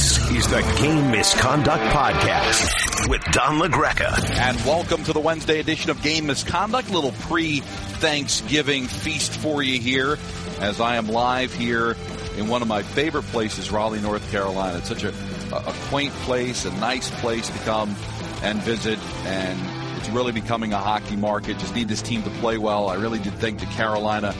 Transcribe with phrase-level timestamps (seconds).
[0.00, 4.30] This is the Game Misconduct Podcast with Don LaGreca.
[4.30, 6.90] And welcome to the Wednesday edition of Game Misconduct.
[6.90, 10.16] Little pre-Thanksgiving feast for you here
[10.58, 11.98] as I am live here
[12.38, 14.78] in one of my favorite places, Raleigh, North Carolina.
[14.78, 15.12] It's such a,
[15.54, 17.94] a quaint place, a nice place to come
[18.42, 19.60] and visit and
[19.98, 21.58] it's really becoming a hockey market.
[21.58, 22.88] Just need this team to play well.
[22.88, 24.34] I really did think that Carolina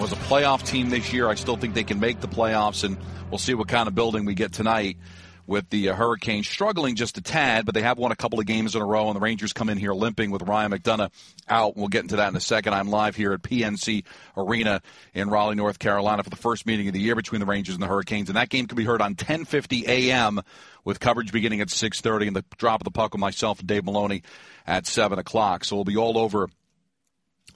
[0.00, 1.28] was a playoff team this year.
[1.28, 2.98] I still think they can make the playoffs, and
[3.30, 4.98] we'll see what kind of building we get tonight
[5.46, 8.46] with the uh, Hurricanes struggling just a tad, but they have won a couple of
[8.46, 11.10] games in a row, and the Rangers come in here limping with Ryan McDonagh
[11.48, 11.76] out.
[11.76, 12.74] We'll get into that in a second.
[12.74, 14.04] I'm live here at PNC
[14.36, 14.82] Arena
[15.14, 17.82] in Raleigh, North Carolina for the first meeting of the year between the Rangers and
[17.82, 20.40] the Hurricanes, and that game can be heard on 10:50 a.m.
[20.84, 23.84] with coverage beginning at 6:30 and the drop of the puck with myself and Dave
[23.84, 24.22] Maloney
[24.66, 25.64] at 7 o'clock.
[25.64, 26.48] So we'll be all over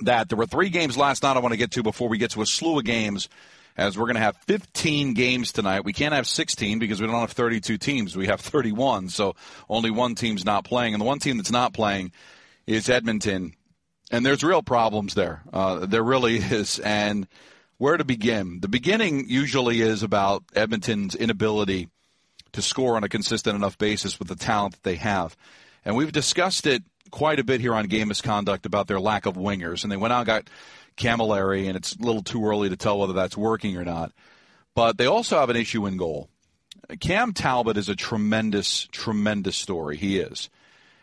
[0.04, 0.28] that.
[0.28, 2.42] There were three games last night I want to get to before we get to
[2.42, 3.28] a slew of games
[3.76, 5.84] as we're going to have 15 games tonight.
[5.84, 8.16] We can't have 16 because we don't have 32 teams.
[8.16, 9.36] We have 31, so
[9.68, 10.94] only one team's not playing.
[10.94, 12.12] And the one team that's not playing
[12.66, 13.54] is Edmonton.
[14.10, 15.42] And there's real problems there.
[15.52, 16.78] Uh, there really is.
[16.80, 17.26] And
[17.78, 18.60] where to begin?
[18.60, 21.88] The beginning usually is about Edmonton's inability
[22.52, 25.36] to score on a consistent enough basis with the talent that they have.
[25.84, 29.34] And we've discussed it quite a bit here on Game Misconduct about their lack of
[29.34, 29.82] wingers.
[29.82, 30.50] And they went out and got
[30.96, 34.12] Cammalleri, and it's a little too early to tell whether that's working or not.
[34.74, 36.28] But they also have an issue in goal.
[37.00, 39.96] Cam Talbot is a tremendous, tremendous story.
[39.96, 40.50] He is.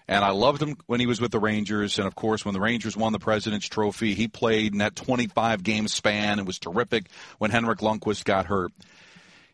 [0.08, 1.98] And I loved him when he was with the Rangers.
[1.98, 5.64] And of course, when the Rangers won the President's Trophy, he played in that 25
[5.64, 7.08] game span and was terrific
[7.40, 8.72] when Henrik Lundqvist got hurt.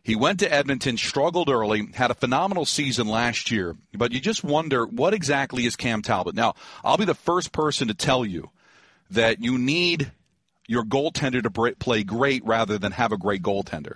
[0.04, 4.44] He went to Edmonton, struggled early, had a phenomenal season last year, but you just
[4.44, 6.34] wonder what exactly is Cam Talbot.
[6.34, 8.50] Now, I'll be the first person to tell you
[9.10, 10.12] that you need
[10.66, 13.94] your goaltender to play great rather than have a great goaltender.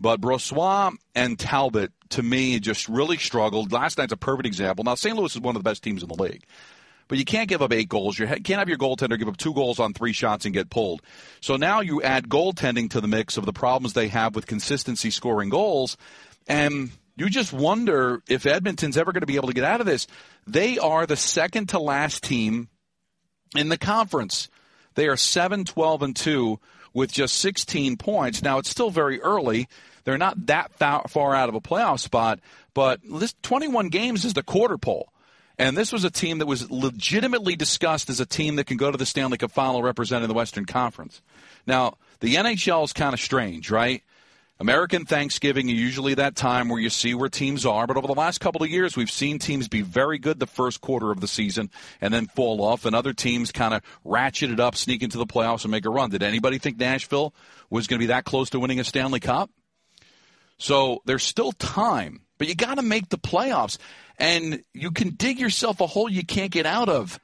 [0.00, 3.70] But Brossoit and Talbot, to me, just really struggled.
[3.70, 4.84] Last night's a perfect example.
[4.84, 5.16] Now, St.
[5.16, 6.44] Louis is one of the best teams in the league.
[7.08, 8.18] But you can't give up eight goals.
[8.18, 11.02] You can't have your goaltender give up two goals on three shots and get pulled.
[11.40, 15.10] So now you add goaltending to the mix of the problems they have with consistency
[15.10, 15.96] scoring goals.
[16.46, 19.86] And you just wonder if Edmonton's ever going to be able to get out of
[19.86, 20.06] this.
[20.46, 22.68] They are the second to last team
[23.56, 24.48] in the conference.
[24.94, 26.60] They are 7 12 and 2
[26.92, 28.42] with just 16 points.
[28.42, 29.68] Now, it's still very early.
[30.04, 32.40] They're not that far out of a playoff spot,
[32.72, 35.12] but this 21 games is the quarter pole.
[35.58, 38.90] And this was a team that was legitimately discussed as a team that can go
[38.90, 41.20] to the Stanley Cup final representing the Western Conference.
[41.66, 44.02] Now, the NHL is kind of strange, right?
[44.60, 48.14] American Thanksgiving is usually that time where you see where teams are, but over the
[48.14, 51.28] last couple of years, we've seen teams be very good the first quarter of the
[51.28, 51.70] season
[52.00, 55.26] and then fall off, and other teams kind of ratchet it up, sneak into the
[55.26, 56.10] playoffs, and make a run.
[56.10, 57.34] Did anybody think Nashville
[57.70, 59.50] was going to be that close to winning a Stanley Cup?
[60.58, 63.78] So there's still time, but you got to make the playoffs
[64.18, 67.20] and you can dig yourself a hole you can't get out of.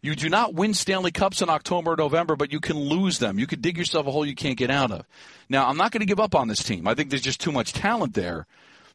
[0.00, 3.38] You do not win Stanley Cups in October or November, but you can lose them.
[3.38, 5.04] You could dig yourself a hole you can't get out of.
[5.48, 6.86] Now, I'm not going to give up on this team.
[6.86, 8.46] I think there's just too much talent there.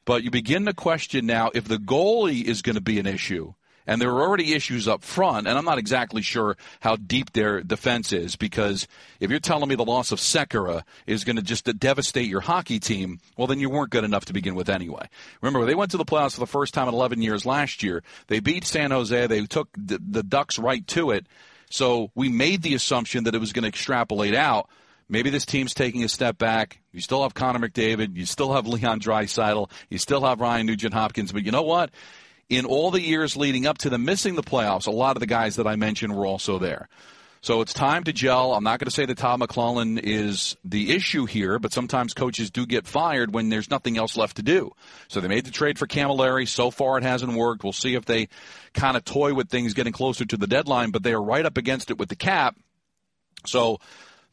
[0.06, 3.54] But you begin to question now if the goalie is going to be an issue
[3.88, 7.62] and there are already issues up front, and I'm not exactly sure how deep their
[7.62, 8.88] defense is because
[9.20, 12.80] if you're telling me the loss of Sekera is going to just devastate your hockey
[12.80, 15.08] team, well, then you weren't good enough to begin with anyway.
[15.42, 18.04] Remember, they went to the playoffs for the first time in 11 years last year.
[18.28, 19.28] They beat San Jose.
[19.28, 21.28] They took the, the Ducks right to it.
[21.70, 24.70] So we made the assumption that it was going to extrapolate out.
[25.10, 26.80] Maybe this team's taking a step back.
[26.92, 28.16] You still have Connor McDavid.
[28.16, 29.70] You still have Leon Draisaitl.
[29.90, 31.32] You still have Ryan Nugent Hopkins.
[31.32, 31.92] But you know what?
[32.50, 35.28] In all the years leading up to them missing the playoffs, a lot of the
[35.28, 36.88] guys that I mentioned were also there.
[37.44, 38.54] So it's time to gel.
[38.54, 42.50] I'm not going to say that Todd McLellan is the issue here, but sometimes coaches
[42.50, 44.72] do get fired when there's nothing else left to do.
[45.10, 46.48] So they made the trade for Cammalleri.
[46.48, 47.66] So far it hasn't worked.
[47.66, 48.30] We'll see if they
[48.74, 51.58] kind of toy with things getting closer to the deadline, but they are right up
[51.58, 52.56] against it with the cap.
[53.46, 53.82] So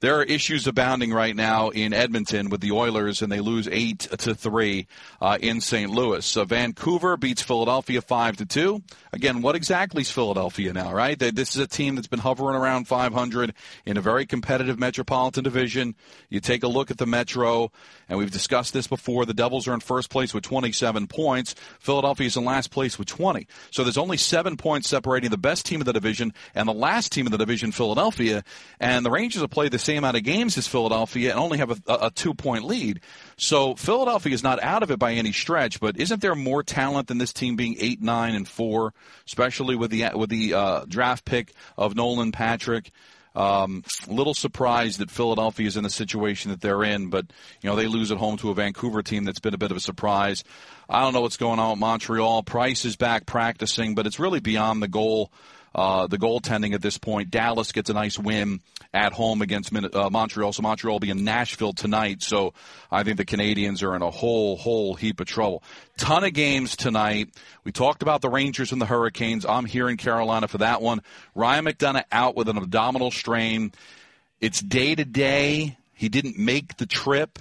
[0.00, 4.00] there are issues abounding right now in Edmonton with the Oilers, and they lose eight
[4.00, 4.87] to three
[5.21, 5.91] uh, in St.
[5.91, 6.36] Louis.
[6.36, 8.83] Uh, Vancouver beats Philadelphia five to two.
[9.13, 10.92] Again, what exactly is Philadelphia now?
[10.92, 13.53] Right, they, this is a team that's been hovering around 500
[13.84, 15.95] in a very competitive Metropolitan Division.
[16.30, 17.71] You take a look at the Metro,
[18.09, 19.27] and we've discussed this before.
[19.27, 21.54] The Devils are in first place with 27 points.
[21.78, 23.47] Philadelphia is in last place with 20.
[23.71, 27.13] So there's only seven points separating the best team of the division and the last
[27.13, 28.45] team of the division, Philadelphia.
[28.78, 31.71] And the Rangers have played the same amount of games as Philadelphia and only have
[31.71, 33.01] a, a two point lead.
[33.37, 37.09] So Philadelphia is not out of it by any stretch, but isn't there more talent
[37.09, 38.95] than this team being eight, nine, and four,
[39.27, 42.92] especially with the with the uh, draft pick of Nolan Patrick?
[43.34, 47.27] Um, little surprised that Philadelphia is in the situation that they're in, but
[47.60, 49.77] you know they lose at home to a Vancouver team that's been a bit of
[49.77, 50.45] a surprise.
[50.89, 52.45] I don't know what's going on with Montreal.
[52.45, 55.33] Price is back practicing, but it's really beyond the goal
[55.75, 57.31] uh, the goaltending at this point.
[57.31, 58.60] Dallas gets a nice win
[58.92, 62.22] at home against uh, Montreal, so Montreal will be in Nashville tonight.
[62.22, 62.54] So
[62.91, 65.63] I think the Canadiens are in a whole, whole heap of trouble.
[65.97, 67.28] Ton of games tonight.
[67.63, 69.47] We talked about the Rangers and the Hurricanes.
[69.47, 71.03] I'm here in Carolina for that one.
[71.34, 73.72] Ryan McDonagh out with an abdominal strain.
[74.41, 75.77] It's day to day.
[75.93, 77.39] He didn't make the trip.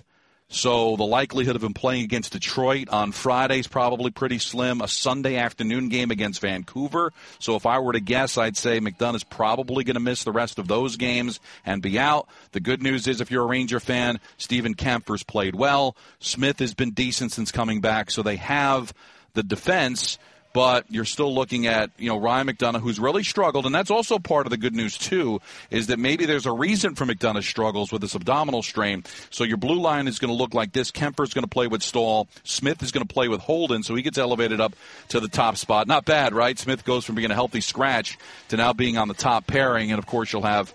[0.51, 4.81] So the likelihood of him playing against Detroit on Friday is probably pretty slim.
[4.81, 7.13] A Sunday afternoon game against Vancouver.
[7.37, 10.31] So if I were to guess, I'd say McDonagh is probably going to miss the
[10.31, 12.27] rest of those games and be out.
[12.51, 15.95] The good news is if you're a Ranger fan, Steven Kampfer's played well.
[16.19, 18.09] Smith has been decent since coming back.
[18.09, 18.91] So they have
[19.35, 20.17] the defense
[20.53, 24.19] but you're still looking at you know Ryan McDonagh, who's really struggled, and that's also
[24.19, 27.91] part of the good news too, is that maybe there's a reason for McDonagh's struggles
[27.91, 29.03] with this abdominal strain.
[29.29, 30.91] So your blue line is going to look like this.
[30.91, 32.27] Kampfer's going to play with Staal.
[32.43, 34.73] Smith is going to play with Holden, so he gets elevated up
[35.09, 35.87] to the top spot.
[35.87, 36.57] Not bad, right?
[36.57, 38.17] Smith goes from being a healthy scratch
[38.49, 40.73] to now being on the top pairing, and of course you'll have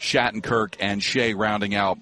[0.00, 1.98] Shattenkirk and Skjei rounding out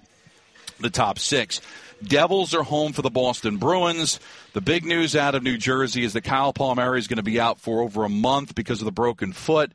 [0.80, 1.60] the top six.
[2.02, 4.20] Devils are home for the Boston Bruins.
[4.52, 7.40] The big news out of New Jersey is that Kyle Palmieri is going to be
[7.40, 9.72] out for over a month because of the broken foot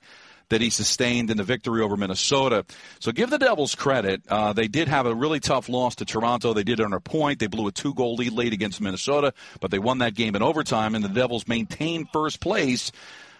[0.50, 2.66] that he sustained in the victory over Minnesota.
[3.00, 4.22] So give the Devils credit.
[4.30, 6.54] Uh, they did have a really tough loss to Toronto.
[6.54, 7.40] They did earn a point.
[7.40, 10.42] They blew a two goal lead late against Minnesota, but they won that game in
[10.42, 12.92] overtime, and the Devils maintained first place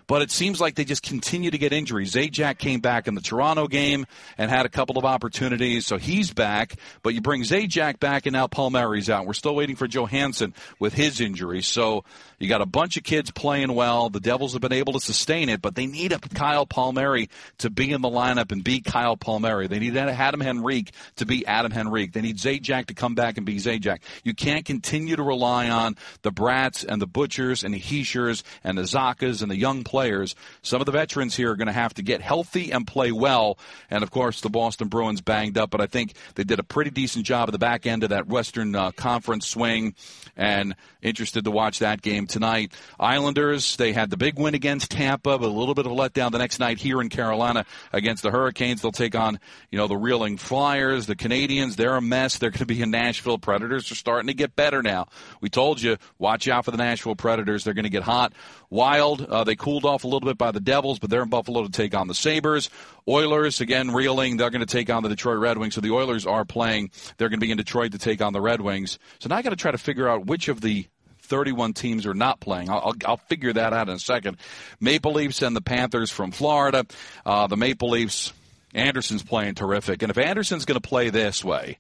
[0.08, 2.14] but it seems like they just continue to get injuries.
[2.14, 4.06] Zajac came back in the Toronto game
[4.38, 6.76] and had a couple of opportunities, so he's back.
[7.04, 9.26] But you bring Zajac back, and now Palmieri's out.
[9.26, 11.62] We're still waiting for Johansson with his injury.
[11.62, 12.06] So
[12.40, 14.10] you got a bunch of kids playing well.
[14.10, 17.30] The Devils have been able to sustain it, but they need a Kyle Palmieri
[17.60, 19.68] to be in the lineup and be Kyle Palmieri.
[19.68, 22.14] They need Adam Henrique to be Adam Henrique.
[22.14, 24.00] They need Zajac to come back and be Zajac.
[24.24, 28.78] You can't continue to rely on the Bratts and the Butchers and the Hischiers and
[28.78, 30.36] the Zachas and the young players players.
[30.62, 33.58] Some of the veterans here are going to have to get healthy and play well.
[33.90, 36.92] And of course, the Boston Bruins banged up, but I think they did a pretty
[36.92, 39.96] decent job at the back end of that Western uh, Conference swing.
[40.36, 40.76] And
[41.08, 42.74] interested to watch that game tonight.
[43.00, 46.32] Islanders, they had the big win against Tampa, but a little bit of a letdown
[46.32, 48.82] the next night here in Carolina against the Hurricanes.
[48.82, 49.40] They'll take on,
[49.72, 51.76] you know, the reeling Flyers, the Canadiens.
[51.76, 52.38] They're a mess.
[52.38, 53.38] They're going to be in Nashville.
[53.38, 55.08] Predators are starting to get better now.
[55.42, 57.64] We told you, watch out for the Nashville Predators.
[57.64, 58.34] They're going to get hot.
[58.70, 61.64] Wild, uh, they cooled off a little bit by the Devils, but they're in Buffalo
[61.64, 62.70] to take on the Sabres.
[63.08, 64.38] Oilers, again, reeling.
[64.38, 65.76] They're going to take on the Detroit Red Wings.
[65.76, 66.92] So the Oilers are playing.
[67.18, 69.00] They're going to be in Detroit to take on the Red Wings.
[69.20, 70.88] So now I got to try to figure out which of the
[71.28, 72.70] 31 teams are not playing.
[72.70, 74.38] I'll, I'll, I'll, figure that out in a second.
[74.80, 76.86] Maple Leafs and the Panthers from Florida.
[77.26, 78.34] Uh, the Maple Leafs,
[78.74, 80.02] Anderson's playing terrific.
[80.02, 81.78] And if Anderson's going to play this way,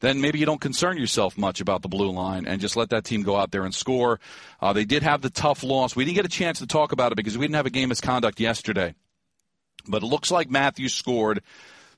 [0.00, 3.04] then maybe you don't concern yourself much about the blue line and just let that
[3.04, 4.20] team go out there and score.
[4.60, 5.96] Uh, they did have the tough loss.
[5.96, 7.88] We didn't get a chance to talk about it because we didn't have a game
[7.88, 8.94] misconduct yesterday.
[9.88, 11.42] But it looks like Matthews scored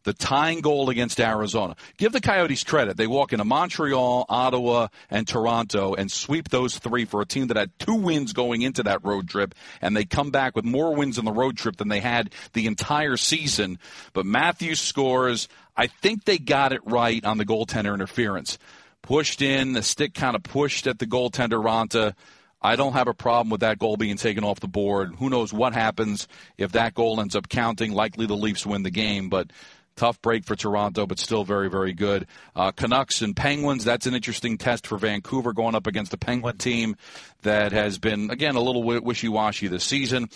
[0.09, 1.77] the tying goal against Arizona.
[1.99, 2.97] Give the Coyotes credit.
[2.97, 7.59] They walk into Montreal, Ottawa, and Toronto and sweep those three for a team that
[7.59, 11.19] had two wins going into that road trip, and they come back with more wins
[11.19, 13.79] on the road trip than they had the entire season.
[14.15, 15.47] But Matthews scores.
[15.77, 18.59] I think they got it right on the goaltender interference.
[19.03, 22.15] Pushed in, the stick kind of pushed at the goaltender Raanta.
[22.61, 25.15] I don't have a problem with that goal being taken off the board.
[25.19, 27.93] Who knows what happens if that goal ends up counting?
[27.93, 29.53] Likely the Leafs win the game, but
[29.99, 32.27] tough break for Toronto, but still very, very good.
[32.57, 36.57] Uh, Canucks and Penguins, that's an interesting test for Vancouver going up against a Penguin
[36.57, 36.97] team
[37.43, 40.29] that has been, again, a little wishy washy this season.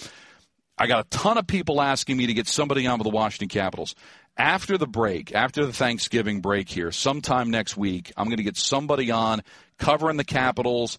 [0.76, 3.48] I got a ton of people asking me to get somebody on with the Washington
[3.48, 3.94] Capitals
[4.36, 8.56] after the break, after the Thanksgiving break here, sometime next week, I'm going to get
[8.56, 9.42] somebody on
[9.78, 10.98] covering the Capitals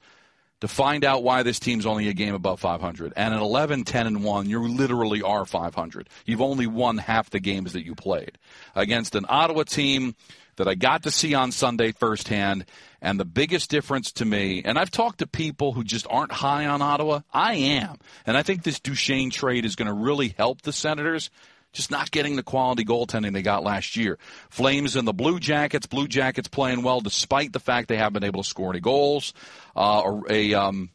[0.63, 3.12] to find out why this team's only a game above 500.
[3.17, 6.08] And at 11, 10, and 1, you literally are 500.
[6.25, 8.38] You've only won half the games that you played
[8.74, 10.15] against an Ottawa team
[10.55, 12.63] that I got to see on Sunday firsthand.
[13.01, 16.65] And the biggest difference to me, and I've talked to people who just aren't high
[16.65, 17.20] on Ottawa.
[17.34, 17.98] I am.
[18.25, 21.29] And I think this Duchene trade is going to really help the Senators
[21.74, 24.18] just not getting the quality goaltending they got last year.
[24.50, 25.88] Flames and the Blue Jackets.
[25.88, 29.34] Blue Jackets playing well despite the fact they haven't been able to score any goals.
[29.75, 30.89] Uh, a um,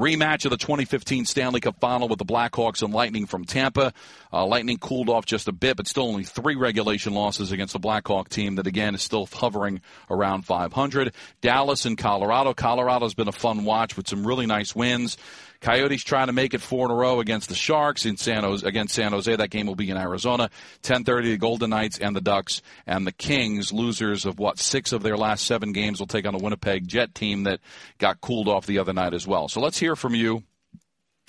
[0.00, 3.92] Rematch of the 2015 Stanley Cup Final with the Blackhawks and Lightning from Tampa.
[4.32, 7.78] Uh, Lightning cooled off just a bit, but still only three regulation losses against the
[7.78, 11.12] Blackhawk team that again is still hovering around 500.
[11.42, 12.54] Dallas and Colorado.
[12.54, 15.18] Colorado's been a fun watch with some really nice wins.
[15.60, 18.66] Coyotes trying to make it four in a row against the Sharks in San Jose
[18.66, 19.34] against San Jose.
[19.34, 20.50] That game will be in Arizona.
[20.82, 25.02] 10:30 the Golden Knights and the Ducks and the Kings, losers of what six of
[25.02, 27.60] their last seven games, will take on the Winnipeg Jet team that
[27.98, 29.48] got cooled off the other night as well.
[29.48, 30.44] So let's hear from you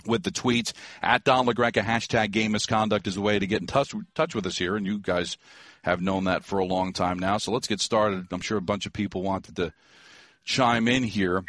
[0.05, 3.67] with the tweets at Don LaGreca hashtag game misconduct is a way to get in
[3.67, 5.37] touch touch with us here, and you guys
[5.83, 7.37] have known that for a long time now.
[7.37, 8.27] So let's get started.
[8.31, 9.73] I'm sure a bunch of people wanted to
[10.43, 11.43] chime in here.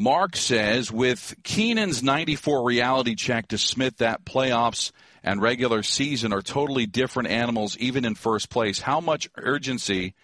[0.00, 4.92] Mark says with Keenan's 94 reality check to Smith that playoffs
[5.22, 8.80] and regular season are totally different animals, even in first place.
[8.80, 10.14] How much urgency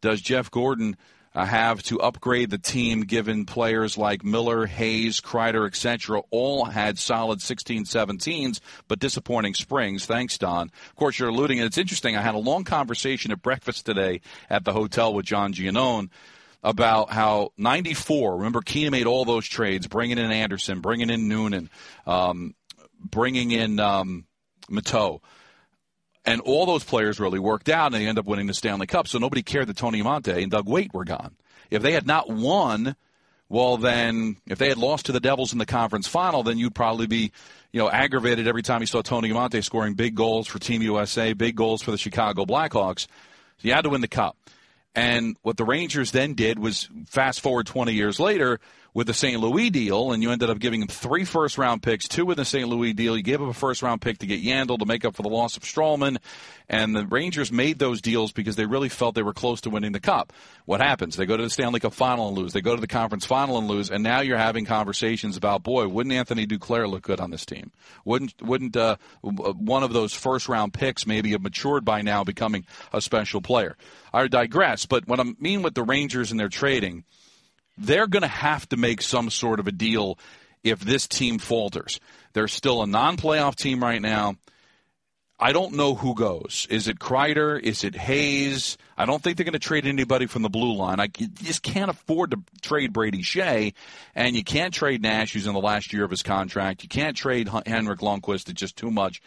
[0.00, 0.96] does Jeff Gorton
[1.34, 6.22] uh, have to upgrade the team given players like Miller, Hayes, Kreider, etc.
[6.30, 10.06] all had solid 16 17s, but disappointing springs.
[10.06, 10.70] Thanks, Don.
[10.88, 12.16] Of course, you're alluding, and it's interesting.
[12.16, 16.10] I had a long conversation at breakfast today at the hotel with John Giannone
[16.66, 21.70] about how 94, remember Keenan made all those trades, bringing in Anderson, bringing in Noonan,
[22.06, 22.56] um,
[22.98, 24.26] bringing in um,
[24.68, 25.20] Matteau.
[26.24, 29.06] And all those players really worked out, and they end up winning the Stanley Cup.
[29.06, 31.36] So nobody cared that Tony Amonte and Doug Weight were gone.
[31.70, 32.96] If they had not won,
[33.48, 36.74] well, then if they had lost to the Devils in the conference final, then you'd
[36.74, 37.30] probably be,
[37.70, 41.32] you know, aggravated every time you saw Tony Amonte scoring big goals for Team USA,
[41.32, 43.06] big goals for the Chicago Blackhawks.
[43.58, 44.36] So you had to win the cup.
[44.96, 48.58] And what the Rangers then did was fast forward 20 years later
[48.96, 49.38] with the St.
[49.38, 52.46] Louis deal, and you ended up giving them three first round picks, two in the
[52.46, 52.66] St.
[52.66, 53.14] Louis deal.
[53.14, 55.28] You gave up a first round pick to get Yandle to make up for the
[55.28, 56.16] loss of Stralman.
[56.66, 59.92] And the Rangers made those deals because they really felt they were close to winning
[59.92, 60.32] the cup.
[60.64, 61.14] What happens?
[61.14, 62.54] They go to the Stanley Cup final and lose.
[62.54, 63.90] They go to the conference final and lose.
[63.90, 67.72] And now you're having conversations about, boy, wouldn't Anthony Duclair look good on this team?
[68.06, 72.64] Wouldn't wouldn't uh, one of those first round picks maybe have matured by now, becoming
[72.94, 73.76] a special player?
[74.14, 74.86] I digress.
[74.86, 77.04] But what I mean with the Rangers and their trading
[77.78, 80.18] they're going to have to make some sort of a deal
[80.62, 82.00] if this team falters.
[82.32, 84.36] They're still a non playoff team right now.
[85.38, 86.66] I don't know who goes.
[86.70, 87.60] Is it Kreider?
[87.60, 88.78] Is it Hayes?
[88.96, 90.98] I don't think they're going to trade anybody from the blue line.
[90.98, 93.74] I just can't afford to trade Brady Skjei,
[94.14, 96.82] and you can't trade Nash, who's in the last year of his contract.
[96.84, 98.48] You can't trade Henrik Lundqvist.
[98.48, 99.20] It's just too much.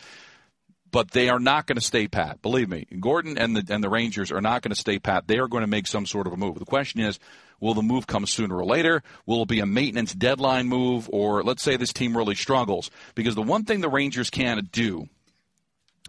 [0.91, 2.41] But they are not going to stay pat.
[2.41, 5.27] Believe me, Gorton and the and the Rangers are not going to stay pat.
[5.27, 6.57] They are going to make some sort of a move.
[6.57, 7.19] The question is,
[7.59, 9.03] Will the move come sooner or later?
[9.25, 11.09] Will it be a maintenance deadline move?
[11.11, 12.89] Or let's say this team really struggles?
[13.15, 15.07] Because the one thing the Rangers can't do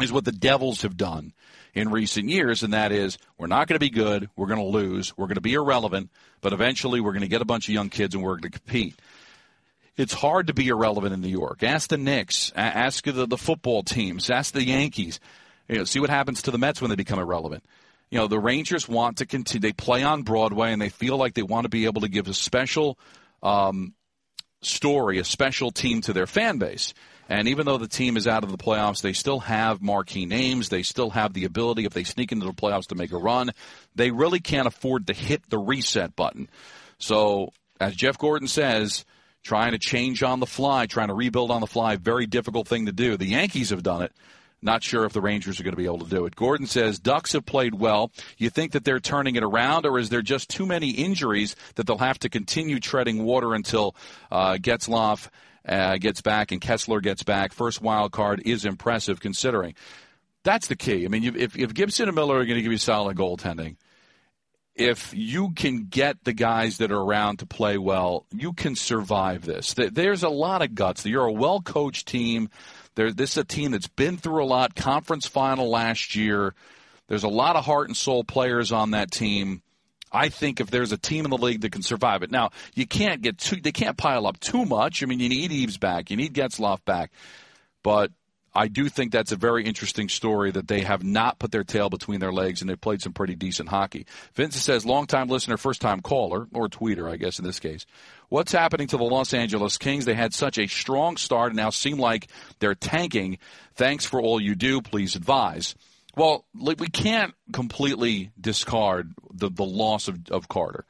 [0.01, 1.33] is what the Devils have done
[1.75, 4.65] in recent years, and that is we're not going to be good, we're going to
[4.65, 7.75] lose, we're going to be irrelevant, but eventually we're going to get a bunch of
[7.75, 8.99] young kids and we're going to compete.
[9.97, 11.63] It's hard to be irrelevant in New York.
[11.63, 15.21] Ask the Knicks, ask the, the football teams, ask the Yankees.
[15.69, 17.65] You know, see what happens to the Mets when they become irrelevant
[18.11, 19.61] you know, the Rangers want to continue.
[19.61, 22.29] They play on Broadway, and they feel like they want to be able to give
[22.29, 22.99] a special
[23.43, 23.95] um,
[24.63, 26.93] story, a special team to their fan base.
[27.29, 30.69] And even though the team is out of the playoffs, they still have marquee names.
[30.69, 33.53] They still have the ability, if they sneak into the playoffs, to make a run.
[33.95, 36.49] They really can't afford to hit the reset button.
[36.99, 39.05] So, as Jeff Gorton says,
[39.45, 42.87] trying to change on the fly, trying to rebuild on the fly, very difficult thing
[42.87, 43.17] to do.
[43.17, 44.13] The Yankees have done it.
[44.63, 46.37] Not sure if the Rangers are going to be able to do it.
[46.37, 48.11] Gordon says Ducks have played well.
[48.37, 51.87] You think that they're turning it around, or is there just too many injuries that
[51.87, 53.97] they'll have to continue treading water until
[54.31, 55.29] uh, Getzlaf
[55.67, 57.53] uh, gets back and Kesler gets back?
[57.53, 59.75] First wild card is impressive considering.
[60.43, 61.05] That's the key.
[61.05, 63.77] I mean, if, if Gibson and Miller are going to give you solid goaltending,
[64.75, 69.45] if you can get the guys that are around to play well, you can survive
[69.45, 69.75] this.
[69.75, 71.05] There's a lot of guts.
[71.05, 72.49] You're a well coached team.
[72.95, 74.75] There, this is a team that's been through a lot.
[74.75, 76.55] Conference final last year.
[77.09, 79.63] There's a lot of heart and soul players on that team.
[80.13, 82.31] I think if there's a team in the league that can survive it.
[82.31, 85.03] Now, you can't get too, they can't pile up too much.
[85.03, 86.11] I mean, you need Eaves back.
[86.11, 87.13] You need Getzlaf back.
[87.83, 88.11] But
[88.55, 91.89] I do think that's a very interesting story that they have not put their tail
[91.89, 94.07] between their legs and they've played some pretty decent hockey.
[94.35, 97.87] Vincent says, longtime listener, first time caller, or tweeter, I guess in this case.
[98.29, 100.05] What's happening to the Los Angeles Kings?
[100.05, 102.29] They had such a strong start and now seem like
[102.59, 103.39] they're tanking.
[103.75, 104.83] Thanks for all you do.
[104.83, 105.77] Please advise.
[106.17, 110.85] Well, we can't completely discard the, the loss of, of Carter.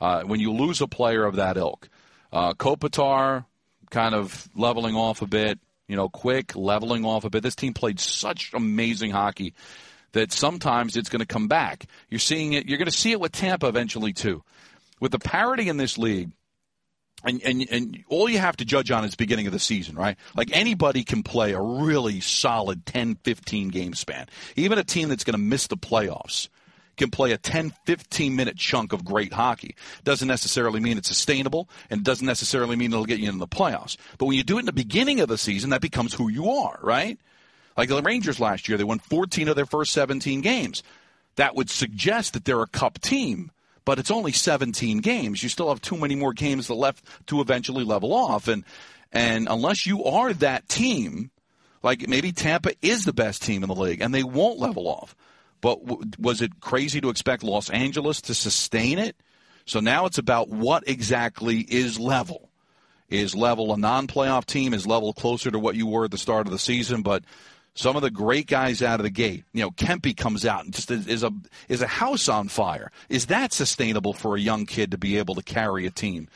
[0.00, 1.88] Uh, when you lose a player of that ilk,
[2.30, 3.46] uh, Kopitar
[3.90, 5.58] kind of leveling off a bit
[5.88, 7.42] you know, quick, leveling off a bit.
[7.42, 9.54] This team played such amazing hockey
[10.12, 11.86] that sometimes it's going to come back.
[12.08, 12.68] You're seeing it.
[12.68, 14.42] You're going to see it with Tampa eventually too.
[15.00, 16.30] With the parity in this league,
[17.24, 20.16] and, and and all you have to judge on is beginning of the season, right?
[20.34, 24.26] Like anybody can play a really solid 10, 15 game span.
[24.54, 26.48] Even a team that's going to miss the playoffs
[26.96, 29.74] can play a 10, 15 minute chunk of great hockey.
[30.04, 33.96] Doesn't necessarily mean it's sustainable and doesn't necessarily mean it'll get you in the playoffs.
[34.18, 36.50] But when you do it in the beginning of the season, that becomes who you
[36.50, 37.18] are, right?
[37.76, 40.82] Like the Rangers last year, they won 14 of their first 17 games.
[41.36, 43.50] That would suggest that they're a cup team
[43.86, 45.42] but it's only 17 games.
[45.42, 48.48] You still have too many more games left to eventually level off.
[48.48, 48.64] And,
[49.12, 51.30] and unless you are that team,
[51.82, 55.14] like maybe Tampa is the best team in the league and they won't level off.
[55.66, 59.16] But w- was it crazy to expect Los Angeles to sustain it?
[59.64, 62.50] So now it's about what exactly is level.
[63.08, 64.74] Is level a non playoff team?
[64.74, 67.02] Is level closer to what you were at the start of the season?
[67.02, 67.24] But
[67.74, 69.42] some of the great guys out of the gate.
[69.52, 71.32] You know, Kempe comes out and just is a
[71.68, 72.92] is a house on fire.
[73.08, 76.28] Is that sustainable for a young kid to be able to carry a team?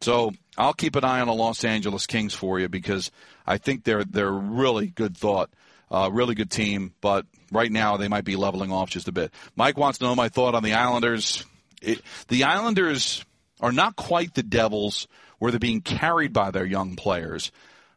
[0.00, 3.10] So I'll keep an eye on the Los Angeles Kings for you because
[3.46, 5.50] I think they're they're really good thought,
[5.92, 6.94] uh, really good team.
[7.00, 9.32] But right now they might be leveling off just a bit.
[9.54, 11.44] Mike wants to know my thought on the Islanders.
[11.80, 13.24] It, the Islanders
[13.60, 15.06] are not quite the Devils
[15.38, 17.52] where they're being carried by their young players.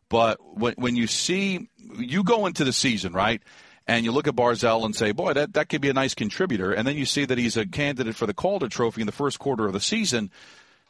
[0.09, 3.41] But when, when you see you go into the season, right?
[3.87, 6.71] And you look at Barzal and say, boy, that, that could be a nice contributor.
[6.71, 9.37] And then you see that he's a candidate for the Calder Trophy in the first
[9.37, 10.31] quarter of the season.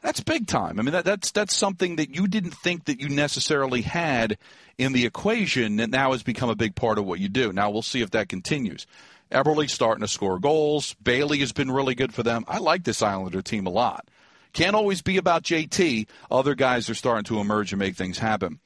[0.05, 0.79] That's big time.
[0.79, 4.37] I mean, that, that's that's something that you didn't think that you necessarily had
[4.77, 7.51] in the equation that now has become a big part of what you do.
[7.51, 8.85] Now we'll see if that continues.
[9.31, 10.93] Eberle's starting to score goals.
[11.01, 12.45] Bailey has been really good for them.
[12.47, 14.07] I like this Islander team a lot.
[14.53, 16.07] Can't always be about JT.
[16.29, 18.59] Other guys are starting to emerge and make things happen.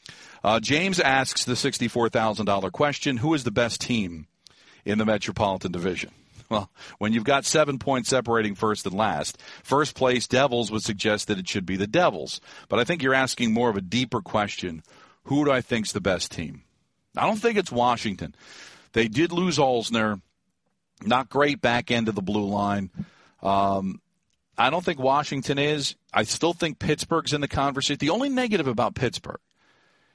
[0.43, 4.27] Uh, James asks the $64,000 question Who is the best team
[4.84, 6.12] in the Metropolitan Division?
[6.49, 11.27] Well, when you've got seven points separating first and last, first place Devils would suggest
[11.27, 12.41] that it should be the Devils.
[12.69, 14.81] But I think you're asking more of a deeper question.
[15.25, 16.63] Who do I think's the best team?
[17.15, 18.33] I don't think it's Washington.
[18.93, 20.21] They did lose Alzner.
[21.03, 22.89] Not great back end of the blue line.
[23.43, 24.01] Um,
[24.57, 25.95] I don't think Washington is.
[26.13, 27.99] I still think Pittsburgh's in the conversation.
[27.99, 29.39] The only negative about Pittsburgh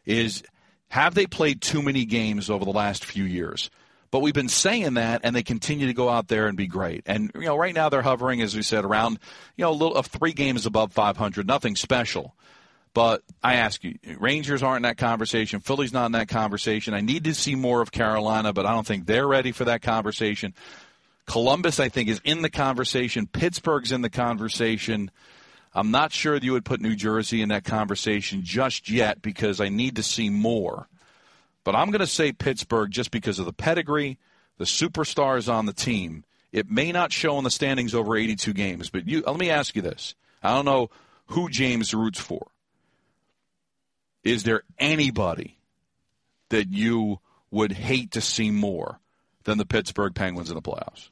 [0.04, 0.42] is
[0.88, 3.70] have they played too many games over the last few years?
[4.14, 7.02] But we've been saying that, and they continue to go out there and be great.
[7.04, 9.18] And you know, right now they're hovering, as we said, around
[9.56, 11.49] you know a little of three games above 500.
[11.49, 12.37] Nothing special.
[12.92, 15.59] But I ask you, Rangers aren't in that conversation.
[15.59, 16.95] Philly's not in that conversation.
[16.95, 19.82] I need to see more of Carolina, but I don't think they're ready for that
[19.82, 20.54] conversation.
[21.26, 23.26] Columbus, I think, is in the conversation.
[23.26, 25.10] Pittsburgh's in the conversation.
[25.75, 29.60] I'm not sure that you would put New Jersey in that conversation just yet because
[29.60, 30.86] I need to see more.
[31.64, 34.18] But I'm going to say Pittsburgh just because of the pedigree,
[34.58, 36.24] the superstars on the team.
[36.52, 39.74] It may not show in the standings over 82 games, but you, let me ask
[39.74, 40.14] you this.
[40.42, 40.90] I don't know
[41.28, 42.46] who James roots for.
[44.22, 45.58] Is there anybody
[46.50, 47.18] that you
[47.50, 49.00] would hate to see more
[49.44, 51.08] than the Pittsburgh Penguins in the playoffs?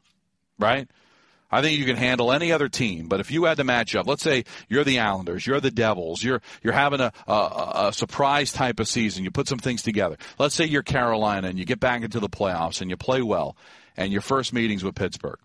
[0.59, 0.89] Right?
[1.53, 3.09] I think you can handle any other team.
[3.09, 6.25] But if you had to match up, let's say you're the Islanders, you're the Devils,
[6.25, 9.23] you're you're having a, a, a surprise type of season.
[9.23, 10.17] You put some things together.
[10.39, 13.57] Let's say you're Carolina and you get back into the playoffs and you play well,
[13.97, 15.39] and your first meetings with Pittsburgh.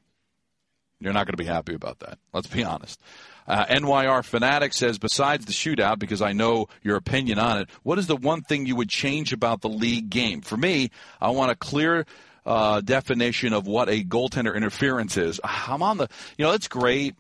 [1.00, 2.18] You're not going to be happy about that.
[2.34, 3.00] Let's be honest.
[3.48, 7.98] Uh, NYR Fanatic says, besides the shootout, because I know your opinion on it, what
[7.98, 10.42] is the one thing you would change about the league game?
[10.42, 10.92] For me,
[11.22, 12.06] I want a clear
[12.48, 15.40] uh, definition of what a goaltender interference is.
[15.44, 16.08] I'm on the,
[16.38, 17.16] you know, it's great.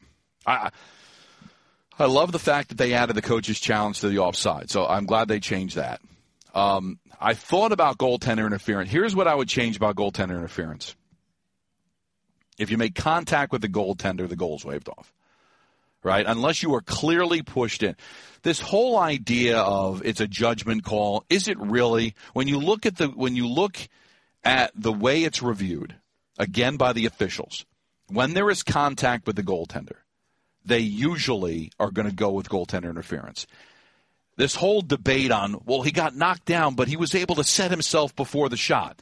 [0.46, 0.72] I,
[2.00, 4.72] I love the fact that they added the coach's challenge to the offside.
[4.72, 6.00] So I'm glad they changed that.
[6.56, 8.90] Um, I thought about goaltender interference.
[8.90, 10.96] Here's what I would change about goaltender interference.
[12.58, 15.12] If you make contact with the goaltender, the goal's waved off.
[16.04, 16.26] Right?
[16.26, 17.98] Unless you are clearly pushed in.
[18.44, 22.16] This whole idea of it's a judgment call, is it really?
[22.34, 23.78] When you look at the when you look
[24.48, 25.96] at the way it's reviewed,
[26.40, 27.66] again by the officials,
[28.08, 29.98] when there is contact with the goaltender,
[30.64, 33.46] they usually are going to go with goaltender interference.
[34.38, 37.72] This whole debate on, well, he got knocked down, but he was able to set
[37.72, 39.02] himself before the shot.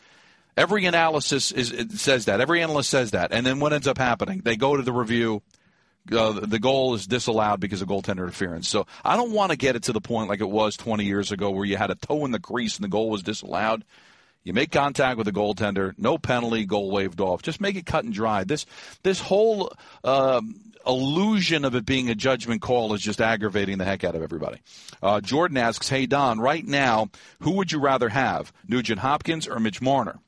[0.57, 2.41] Every analysis is, says that.
[2.41, 3.31] Every analyst says that.
[3.31, 4.41] And then what ends up happening?
[4.43, 5.43] They go to the review.
[6.11, 8.67] Uh, the goal is disallowed because of goaltender interference.
[8.67, 11.31] So I don't want to get it to the point like it was 20 years
[11.31, 13.83] ago where you had a toe in the crease and the goal was disallowed.
[14.45, 17.41] You make contact with the goaltender, no penalty, goal waved off.
[17.41, 18.45] Just make it cut and dry.
[18.45, 18.65] This
[19.03, 20.55] this whole um,
[20.85, 24.61] illusion of it being a judgment call is just aggravating the heck out of everybody.
[25.01, 29.59] Uh, Jordan asks, "Hey Don, right now, who would you rather have, Nugent Hopkins or
[29.59, 30.19] Mitch Marner?"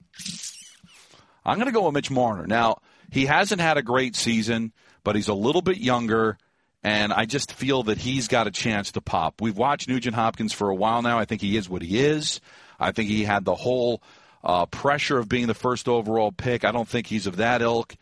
[1.46, 2.48] I'm going to go with Mitch Marner.
[2.48, 2.80] Now
[3.12, 6.38] he hasn't had a great season, but he's a little bit younger
[6.84, 9.42] And I just feel that he's got a chance to pop.
[9.42, 11.20] We've watched Nugent Hopkins for a while now.
[11.20, 12.40] I think he is what he is.
[12.80, 14.02] I think he had the whole
[14.44, 16.64] uh, pressure of being the first overall pick.
[16.64, 17.96] I don't think he's of that ilk.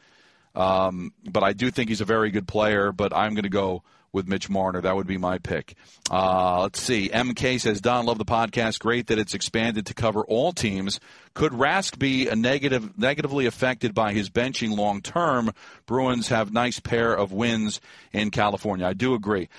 [0.54, 2.92] Um, but I do think he's a very good player.
[2.92, 3.84] But I'm going to go
[4.16, 4.82] with Mitch Marner.
[4.82, 5.76] That would be my pick.
[6.10, 7.10] Uh, let's see.
[7.10, 8.80] MK says, Don, love the podcast.
[8.80, 11.02] Great that it's expanded to cover all teams.
[11.34, 15.52] Could Rask be a negative, negatively affected by his benching long term?
[15.86, 17.82] Bruins have nice pair of wins
[18.14, 18.88] in California.
[18.88, 19.50] I do agree.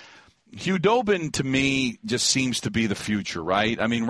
[0.56, 3.80] Khudobin to me just seems to be the future, right?
[3.80, 4.08] I mean,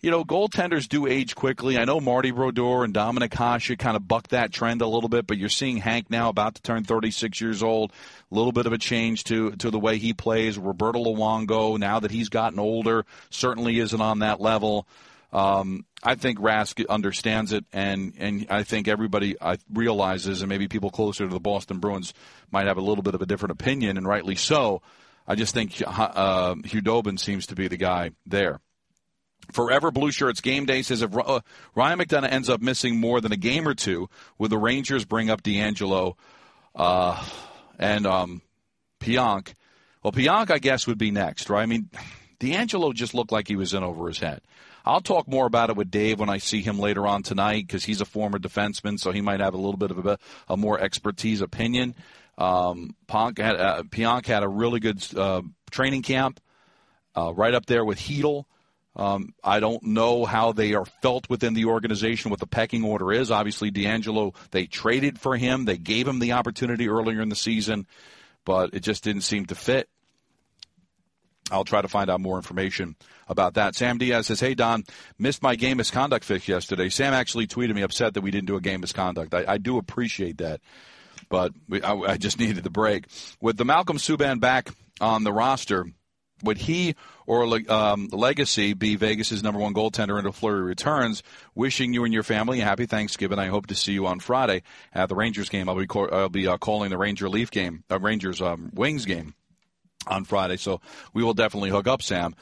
[0.00, 1.78] you know, goaltenders do age quickly.
[1.78, 5.26] I know Marty Brodeur and Dominik Hasek kind of bucked that trend a little bit,
[5.26, 7.92] but you're seeing Hank now about to turn 36 years old.
[8.30, 10.58] A little bit of a change to to the way he plays.
[10.58, 14.88] Roberto Luongo, now that he's gotten older, certainly isn't on that level.
[15.32, 20.68] Um, I think Rask understands it, and and I think everybody uh, realizes, and maybe
[20.68, 22.14] people closer to the Boston Bruins
[22.50, 24.82] might have a little bit of a different opinion, and rightly so
[25.26, 28.60] I just think uh, Khudobin seems to be the guy there.
[29.52, 31.40] Forever Blue Shirts Game Day says if uh,
[31.74, 34.08] Ryan McDonagh ends up missing more than a game or two,
[34.38, 36.14] would the Rangers bring up DeAngelo
[36.74, 37.24] uh,
[37.78, 38.42] and um,
[39.00, 39.54] Pionk?
[40.02, 41.62] Well, Pionk, I guess, would be next, right?
[41.62, 41.90] I mean,
[42.40, 44.40] DeAngelo just looked like he was in over his head.
[44.84, 47.84] I'll talk more about it with Dave when I see him later on tonight because
[47.84, 50.78] he's a former defenseman, so he might have a little bit of a, a more
[50.78, 51.96] expertise opinion.
[52.38, 56.40] Um, Pionk had uh, Pionk had a really good uh, training camp,
[57.14, 58.44] uh, right up there with Chytil.
[58.94, 63.12] Um, I don't know how they are felt within the organization, what the pecking order
[63.12, 63.30] is.
[63.30, 65.66] Obviously, DeAngelo, they traded for him.
[65.66, 67.86] They gave him the opportunity earlier in the season,
[68.46, 69.90] but it just didn't seem to fit.
[71.50, 72.96] I'll try to find out more information
[73.28, 73.74] about that.
[73.74, 74.84] Sam Diaz says, Hey, Don,
[75.18, 76.88] missed my game misconduct fix yesterday.
[76.88, 79.34] Sam actually tweeted me upset that we didn't do a game misconduct.
[79.34, 80.60] I, I do appreciate that
[81.28, 83.06] but we, I, I, just needed the break.
[83.40, 85.86] With the Malcolm Subban back on the roster,
[86.42, 86.94] would he
[87.26, 91.22] or um, Lagace be Vegas's number one goaltender until Fleury returns?
[91.54, 93.38] Wishing you and your family a happy Thanksgiving.
[93.38, 94.62] I hope to see you on Friday
[94.92, 95.68] at the Rangers game.
[95.68, 99.06] I'll be call, I'll be uh, calling the Ranger Leaf game, uh, Rangers um, Wings
[99.06, 99.34] game
[100.06, 100.56] on Friday.
[100.56, 100.80] So
[101.14, 102.34] we will definitely hook up, Sam.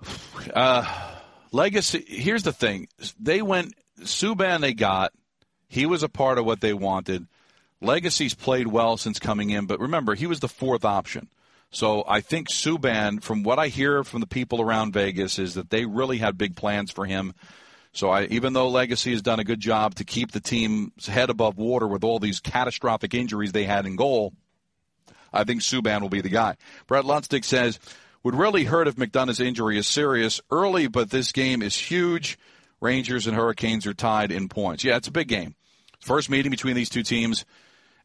[0.54, 0.84] Uh,
[1.52, 2.06] Lagace.
[2.06, 2.88] Here's the thing:
[3.18, 4.60] they went Subban.
[4.60, 5.12] They got.
[5.68, 7.26] He was a part of what they wanted.
[7.80, 11.28] Lagace's played well since coming in, but remember, he was the fourth option.
[11.70, 15.70] So I think Subban, from what I hear from the people around Vegas, is that
[15.70, 17.34] they really had big plans for him.
[17.92, 21.28] So I, even though Legacy has done a good job to keep the team's head
[21.28, 24.32] above water with all these catastrophic injuries they had in goal,
[25.32, 26.56] I think Subban will be the guy.
[26.86, 27.78] Brett Lustig says,
[28.22, 32.38] would really hurt if McDonagh's injury is serious early, but this game is huge.
[32.80, 34.82] Rangers and Hurricanes are tied in points.
[34.82, 35.54] Yeah, it's a big game.
[36.00, 37.44] First meeting between these two teams.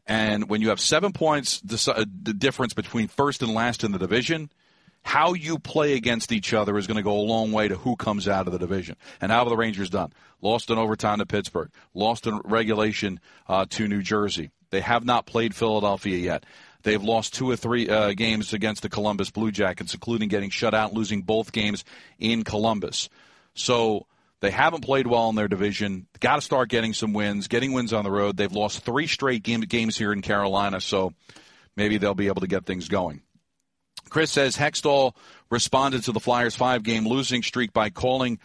[0.06, 3.98] And when you have seven points, the, the difference between first and last in the
[3.98, 4.50] division,
[5.02, 7.96] how you play against each other is going to go a long way to who
[7.96, 8.96] comes out of the division.
[9.20, 10.12] And how have the Rangers done?
[10.40, 14.50] Lost in overtime to Pittsburgh, lost in regulation uh, to New Jersey.
[14.70, 16.44] They have not played Philadelphia yet.
[16.82, 20.74] They've lost two or three uh, games against the Columbus Blue Jackets, including getting shut
[20.74, 21.84] out, losing both games
[22.18, 23.08] in Columbus.
[23.54, 24.06] So
[24.42, 26.08] they haven't played well in their division.
[26.18, 28.36] Got to start getting some wins, getting wins on the road.
[28.36, 31.14] They've lost three straight game, games here in Carolina, so
[31.76, 33.22] maybe they'll be able to get things going.
[34.10, 35.14] Chris says Hextall
[35.48, 38.40] responded to the Flyers' five game losing streak by calling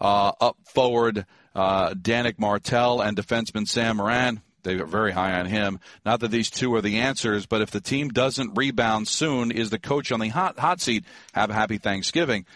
[0.00, 4.40] uh, up forward uh, Danick Martel and defenseman Sam Morin.
[4.62, 5.80] They are very high on him.
[6.06, 9.68] Not that these two are the answers, but if the team doesn't rebound soon, is
[9.68, 11.04] the coach on the hot, hot seat?
[11.34, 12.46] Have a happy Thanksgiving.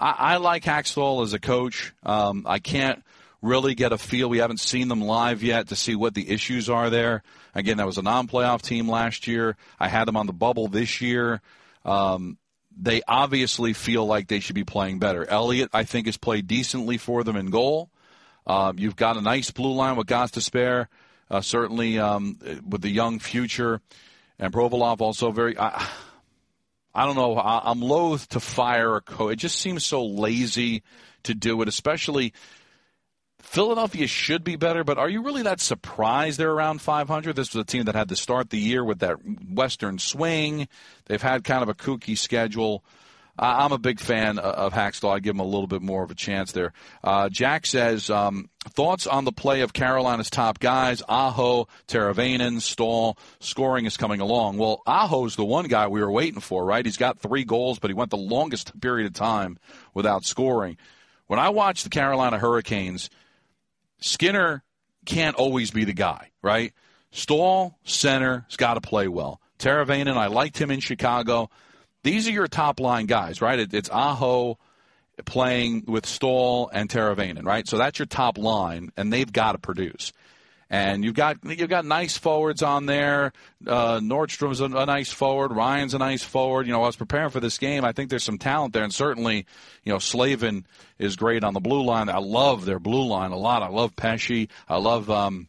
[0.00, 1.92] I, I like Hakstol as a coach.
[2.02, 3.04] Um, I can't
[3.42, 4.28] really get a feel.
[4.28, 7.22] We haven't seen them live yet to see what the issues are there.
[7.54, 9.56] Again, that was a non-playoff team last year.
[9.78, 11.40] I had them on the bubble this year.
[11.84, 12.38] Um,
[12.76, 15.24] they obviously feel like they should be playing better.
[15.26, 17.90] Elliott, I think, has played decently for them in goal.
[18.46, 20.86] Um, you've got a nice blue line with Gostisbehere,
[21.30, 23.80] uh, certainly um, with the young future,
[24.38, 25.58] and Provorov also very.
[25.58, 25.86] I,
[26.94, 27.38] I don't know.
[27.38, 29.34] I'm loath to fire a coach.
[29.34, 30.82] It just seems so lazy
[31.22, 32.32] to do it, especially
[33.40, 37.34] Philadelphia should be better, but are you really that surprised they're around 500?
[37.34, 39.16] This was a team that had to start the year with that
[39.48, 40.68] Western swing.
[41.06, 42.84] They've had kind of a kooky schedule.
[43.42, 45.10] I'm a big fan of Hakstol.
[45.10, 46.74] I give him a little bit more of a chance there.
[47.02, 53.16] Uh, Jack says um, thoughts on the play of Carolina's top guys: Aho, Teravainen, Staal.
[53.40, 54.58] Scoring is coming along.
[54.58, 56.84] Well, Aho's the one guy we were waiting for, right?
[56.84, 59.58] He's got three goals, but he went the longest period of time
[59.94, 60.76] without scoring.
[61.26, 63.08] When I watch the Carolina Hurricanes,
[64.00, 64.62] Skinner
[65.06, 66.74] can't always be the guy, right?
[67.10, 69.40] Staal, center, has got to play well.
[69.58, 71.48] Teravainen, I liked him in Chicago.
[72.02, 73.58] These are your top line guys, right?
[73.58, 74.58] It, it's Aho
[75.24, 77.66] playing with Staal and Teravainen, right?
[77.68, 80.12] So that's your top line, and they've got to produce.
[80.72, 83.32] And you've got you've got nice forwards on there.
[83.66, 85.50] Uh, Nordstrom's a, a, nice forward.
[85.50, 86.66] Ryan's a nice forward.
[86.66, 87.84] You know, I was preparing for this game.
[87.84, 89.46] I think there's some talent there, and certainly,
[89.82, 90.64] you know, Slavin
[90.96, 92.08] is great on the blue line.
[92.08, 93.64] I love their blue line a lot.
[93.64, 94.46] I love Pesce.
[94.68, 95.48] I love um,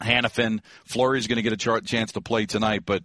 [0.00, 0.60] Hanifin.
[0.86, 3.04] Fleury's going to get a chance to play tonight, but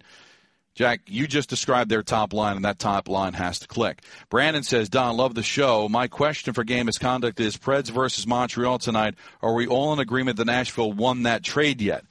[0.74, 4.00] Jack, you just described their top line, and that top line has to click.
[4.30, 5.88] Brandon says, Don, love the show.
[5.88, 9.16] My question for game misconduct is Preds versus Montreal tonight.
[9.42, 12.04] Are we all in agreement that Nashville won that trade yet?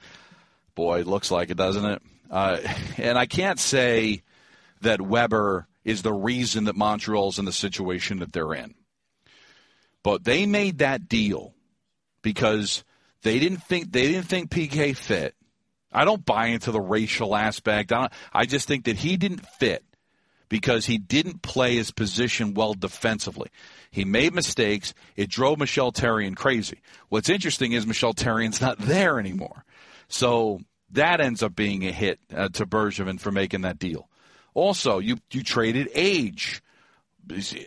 [0.74, 2.02] Boy, it looks like it, doesn't it?
[2.30, 2.58] Uh,
[2.98, 4.22] and I can't say
[4.82, 8.74] that Weber is the reason that Montreal's in the situation that they're in.
[10.02, 11.54] But they made that deal
[12.22, 12.84] because
[13.22, 15.34] they didn't think they didn't think PK fit
[15.92, 17.92] I don't buy into the racial aspect.
[17.92, 19.84] I, I just think that he didn't fit
[20.48, 23.48] because he didn't play his position well defensively.
[23.90, 24.94] He made mistakes.
[25.16, 26.80] It drove Michel Therrien crazy.
[27.08, 29.64] What's interesting is Michel Therrien's not there anymore.
[30.08, 34.08] So that ends up being a hit uh, to Bergevin for making that deal.
[34.54, 36.62] Also, you, you traded age.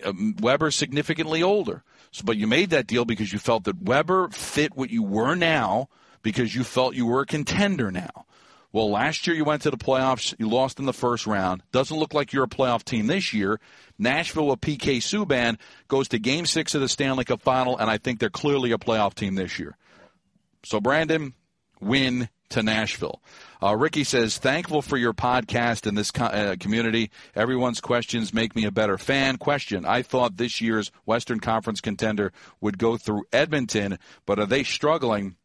[0.03, 1.83] Um, Weber's significantly older.
[2.11, 5.35] So, but you made that deal because you felt that Weber fit what you were
[5.35, 5.89] now–
[6.21, 8.25] because you felt you were a contender now.
[8.73, 11.61] Well, last year you went to the playoffs, you lost in the first round.
[11.73, 13.59] Doesn't look like you're a playoff team this year.
[13.99, 15.57] Nashville with PK Subban
[15.89, 18.77] goes to game six of the Stanley Cup final, and I think they're clearly a
[18.77, 19.75] playoff team this year.
[20.63, 21.33] So, Brandon,
[21.81, 23.21] win to Nashville.
[23.61, 27.11] Uh, Ricky says, thankful for your podcast and this co- uh, community.
[27.35, 29.37] Everyone's questions make me a better fan.
[29.37, 32.31] Question I thought this year's Western Conference contender
[32.61, 35.35] would go through Edmonton, but are they struggling?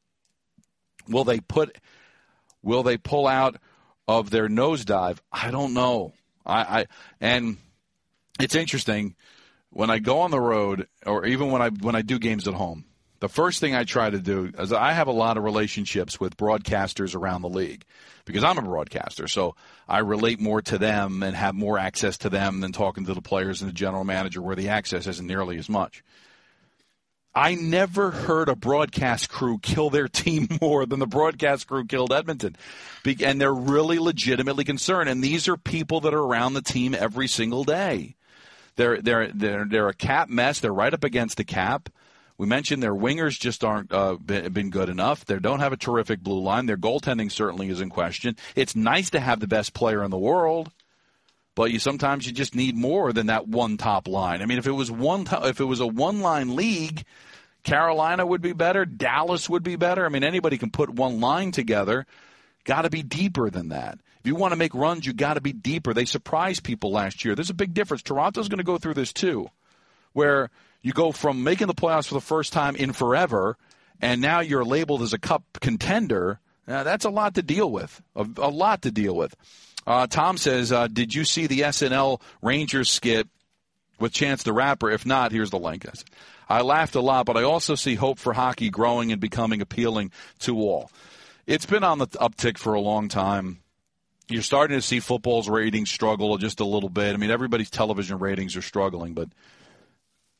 [1.08, 1.76] Will they put?
[2.62, 3.56] Will they pull out
[4.08, 5.18] of their nosedive?
[5.32, 6.12] I don't know.
[6.44, 6.86] I, I
[7.20, 7.56] and
[8.40, 9.14] it's interesting
[9.70, 12.54] when I go on the road, or even when I when I do games at
[12.54, 12.84] home.
[13.18, 16.36] The first thing I try to do is I have a lot of relationships with
[16.36, 17.82] broadcasters around the league
[18.26, 19.56] because I'm a broadcaster, so
[19.88, 23.22] I relate more to them and have more access to them than talking to the
[23.22, 26.04] players and the general manager, where the access isn't nearly as much.
[27.36, 32.10] I never heard a broadcast crew kill their team more than the broadcast crew killed
[32.10, 32.56] Edmonton.
[33.04, 35.10] And they're really legitimately concerned.
[35.10, 38.16] And these are people that are around the team every single day.
[38.76, 40.60] They're, they're, they're, they're a cap mess.
[40.60, 41.90] They're right up against the cap.
[42.38, 45.26] We mentioned their wingers just aren't uh, been, been good enough.
[45.26, 46.64] They don't have a terrific blue line.
[46.64, 48.36] Their goaltending certainly is in question.
[48.54, 50.70] It's nice to have the best player in the world
[51.56, 54.42] but you sometimes you just need more than that one top line.
[54.42, 57.04] I mean, if it was one, if it was a one line league,
[57.64, 58.84] Carolina would be better.
[58.84, 60.06] Dallas would be better.
[60.06, 62.06] I mean, anybody can put one line together.
[62.64, 63.98] Got to be deeper than that.
[64.20, 65.94] If you want to make runs, you got to be deeper.
[65.94, 67.34] They surprised people last year.
[67.34, 68.02] There's a big difference.
[68.02, 69.48] Toronto's going to go through this too,
[70.12, 70.50] where
[70.82, 73.56] you go from making the playoffs for the first time in forever,
[74.00, 76.38] and now you're labeled as a cup contender.
[76.66, 78.02] Now, that's a lot to deal with.
[78.14, 79.34] A, a lot to deal with.
[79.86, 83.28] Uh, Tom says, uh, "Did you see the SNL Rangers skit
[83.98, 84.90] with Chance the Rapper?
[84.90, 85.86] If not, here's the link."
[86.48, 90.12] I laughed a lot, but I also see hope for hockey growing and becoming appealing
[90.40, 90.90] to all.
[91.46, 93.60] It's been on the uptick for a long time.
[94.28, 97.14] You're starting to see football's ratings struggle just a little bit.
[97.14, 99.28] I mean, everybody's television ratings are struggling, but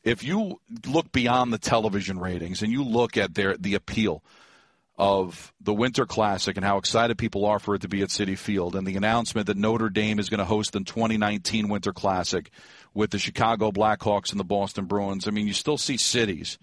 [0.02, 4.22] if you look beyond the television ratings and you look at their the appeal
[4.98, 8.37] of the Winter Classic and how excited people are for it to be at Citi
[8.37, 12.50] Field and the announcement that Notre Dame is going to host the 2019 Winter Classic
[12.94, 15.28] with the Chicago Blackhawks and the Boston Bruins.
[15.28, 16.59] I mean, you still see cities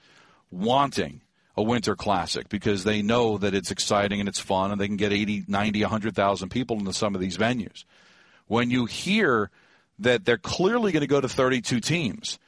[0.49, 1.21] wanting
[1.55, 4.97] a winter classic because they know that it's exciting and it's fun and they can
[4.97, 7.85] get 80, 90, 100,000 people into some of these venues.
[8.47, 9.51] When you hear
[9.99, 12.39] that they're clearly going to go to 32 teams,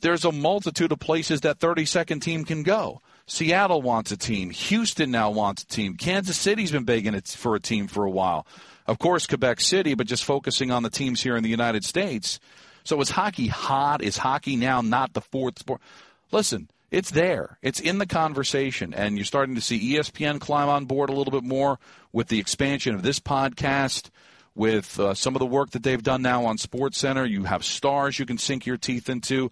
[0.00, 3.00] there's a multitude of places that 32nd team can go.
[3.26, 4.50] Seattle wants a team.
[4.50, 5.96] Houston now wants a team.
[5.96, 8.46] Kansas City's been begging for a team for a while.
[8.86, 12.38] Of course, Quebec City, but just focusing on the teams here in the United States.
[12.84, 14.00] So is hockey hot?
[14.00, 15.80] Is hockey now not the fourth sport?
[16.30, 17.58] Listen, it's there.
[17.62, 21.32] It's in the conversation, and you're starting to see ESPN climb on board a little
[21.32, 21.80] bit more
[22.12, 24.10] with the expansion of this podcast.
[24.54, 27.62] With uh, some of the work that they've done now on Sports Center, you have
[27.62, 29.50] stars you can sink your teeth into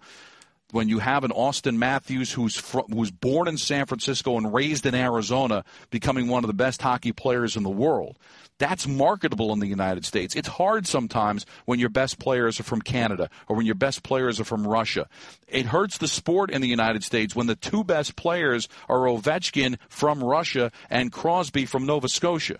[0.71, 4.85] when you have an Auston Matthews who's fr- who's born in San Francisco and raised
[4.85, 8.17] in Arizona, becoming one of the best hockey players in the world.
[8.57, 10.35] That's marketable in the United States.
[10.35, 14.39] It's hard sometimes when your best players are from Canada or when your best players
[14.39, 15.07] are from Russia.
[15.47, 19.77] It hurts the sport in the United States when the two best players are Ovechkin
[19.89, 22.59] from Russia and Crosby from Nova Scotia.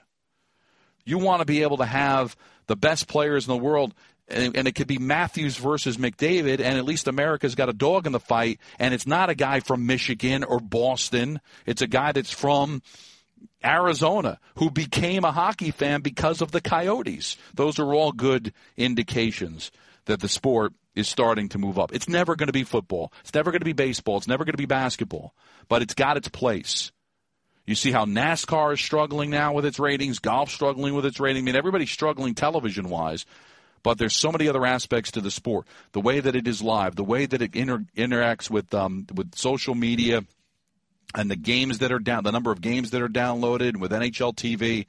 [1.06, 2.36] You want to be able to have
[2.68, 3.94] the best players in the world
[4.28, 8.08] and, and, it could be Matthews versus McDavid, and at least America's got a dog
[8.08, 11.40] in the fight, and it's not a guy from Michigan or Boston.
[11.66, 12.82] It's a guy that's from
[13.64, 17.38] Arizona who became a hockey fan because of the Coyotes.
[17.54, 19.72] Those are all good indications
[20.06, 21.94] that the sport is starting to move up.
[21.94, 23.12] It's never going to be football.
[23.22, 24.18] It's never going to be baseball.
[24.18, 25.34] It's never going to be basketball,
[25.68, 26.92] but it's got its place.
[27.66, 31.44] You see how NASCAR is struggling now with its ratings, golf struggling with its rating.
[31.44, 33.26] I mean, everybody's struggling television wise,
[33.86, 35.68] but there's so many other aspects to the sport.
[35.92, 39.36] The way that it is live, the way that it inter- interacts with um, with
[39.36, 40.24] social media,
[41.14, 44.36] and the games that are down, the number of games that are downloaded with NHL
[44.36, 44.88] TV.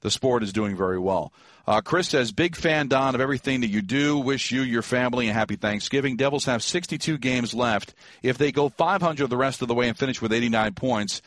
[0.00, 1.32] The sport is doing very well.
[1.68, 4.18] Uh, Chris says, big fan, Don, of everything that you do.
[4.18, 6.16] Wish you, your family, a happy Thanksgiving.
[6.16, 7.94] Devils have 62 games left.
[8.22, 11.22] If they go 500 the rest of the way and finish with 89 points,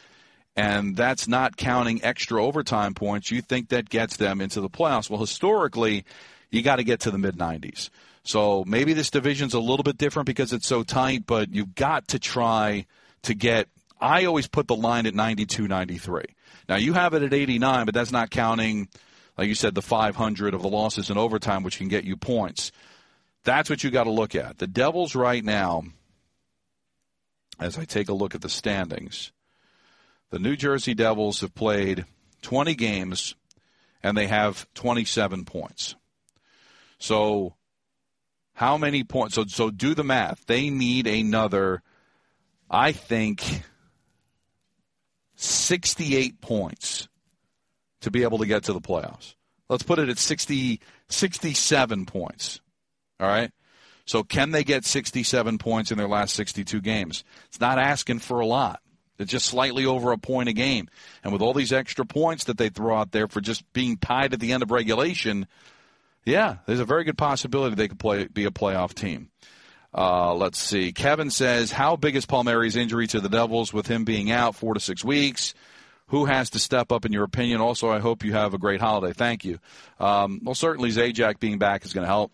[0.55, 3.31] and that's not counting extra overtime points.
[3.31, 5.09] You think that gets them into the playoffs?
[5.09, 6.05] Well, historically,
[6.51, 7.89] you got to get to the mid 90s.
[8.23, 12.07] So maybe this division's a little bit different because it's so tight, but you've got
[12.09, 12.85] to try
[13.23, 13.67] to get.
[14.01, 16.23] I always put the line at 92, 93.
[16.67, 18.87] Now you have it at 89, but that's not counting,
[19.37, 22.71] like you said, the 500 of the losses in overtime, which can get you points.
[23.43, 24.57] That's what you got to look at.
[24.57, 25.83] The Devils right now,
[27.59, 29.31] as I take a look at the standings,
[30.29, 32.05] the New Jersey Devils have played
[32.41, 33.35] 20 games
[34.03, 35.95] and they have 27 points.
[36.99, 37.55] So,
[38.53, 39.35] how many points?
[39.35, 40.45] So, so do the math.
[40.45, 41.81] They need another,
[42.69, 43.63] I think,
[45.35, 47.07] 68 points
[48.01, 49.35] to be able to get to the playoffs.
[49.69, 52.59] Let's put it at 60, 67 points.
[53.19, 53.51] All right.
[54.05, 57.23] So, can they get 67 points in their last 62 games?
[57.47, 58.81] It's not asking for a lot.
[59.19, 60.89] It's just slightly over a point a game.
[61.23, 64.33] And with all these extra points that they throw out there for just being tied
[64.33, 65.45] at the end of regulation,
[66.25, 69.29] yeah, there's a very good possibility they could play be a playoff team.
[69.93, 70.91] Uh, let's see.
[70.91, 74.73] Kevin says, "How big is Palmieri's injury to the Devils with him being out four
[74.73, 75.53] to six weeks?
[76.07, 77.61] Who has to step up in your opinion?
[77.61, 79.13] Also, I hope you have a great holiday.
[79.13, 79.59] Thank you.
[79.99, 82.31] Um, well, certainly Zajac being back is going to help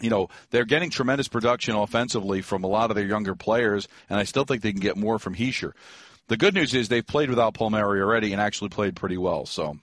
[0.00, 4.18] you know, they're getting tremendous production offensively from a lot of their younger players, and
[4.18, 5.72] I still think they can get more from Hischier.
[6.28, 9.46] The good news is they've played without Palmieri already and actually played pretty well.
[9.46, 9.78] So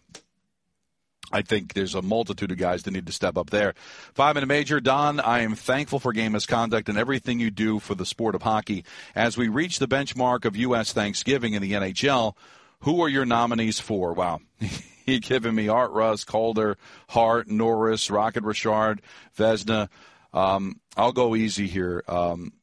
[1.34, 3.74] I think there's a multitude of guys that need to step up there.
[4.14, 7.96] Five minute major, Don, I am thankful for game misconduct and everything you do for
[7.96, 8.86] the sport of hockey.
[9.16, 10.94] As we reach the benchmark of U.S.
[10.94, 12.36] Thanksgiving in the NHL,
[12.82, 14.14] who are your nominees for?
[14.14, 14.42] Wow.
[15.06, 16.78] he given me Art Ross, Calder,
[17.10, 19.02] Hart, Norris, Rocket Richard,
[19.36, 19.90] Vezina.
[20.34, 22.04] Um, I'll go easy here.
[22.08, 22.54] Um,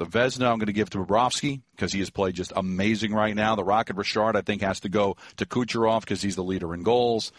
[0.00, 3.36] the Vezina I'm going to give to Bobrovsky because he has played just amazing right
[3.36, 3.54] now.
[3.54, 6.82] The Rocket Richard I think has to go to Kucherov because he's the leader in
[6.82, 7.32] goals.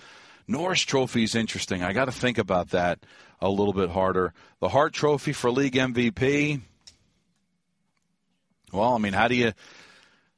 [0.48, 1.82] Norris Trophy is interesting.
[1.82, 3.00] I got to think about that
[3.40, 4.34] a little bit harder.
[4.60, 6.62] The Hart Trophy for league MVP.
[8.72, 9.54] Well, I mean, how do you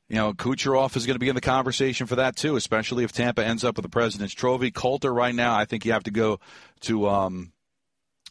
[0.08, 3.12] you know, Kucherov is going to be in the conversation for that too, especially if
[3.12, 4.72] Tampa ends up with the President's Trophy.
[4.72, 6.40] Calder, right now, I think you have to go
[6.82, 7.52] to um,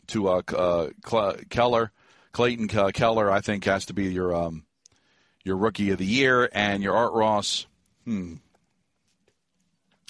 [0.09, 1.93] to uh, uh, Keller,
[2.33, 3.31] Clayton uh, Keller.
[3.31, 4.65] I think has to be your um,
[5.45, 7.67] your Rookie of the Year, and your Art Ross.
[8.05, 8.35] Hmm.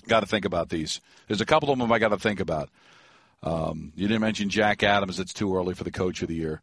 [0.08, 1.00] Got to think about these.
[1.28, 2.70] There's a couple of them I got to think about.
[3.42, 5.20] Um, you didn't mention Jack Adams.
[5.20, 6.60] It's too early for the Coach of the Year.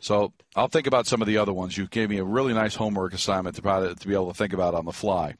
[0.00, 1.76] So I'll think about some of the other ones.
[1.76, 4.52] You gave me a really nice homework assignment to, probably, to be able to think
[4.52, 5.34] about on the fly.